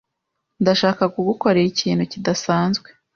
[0.61, 2.87] Ndashaka kugukorera ikintu kidasanzwe.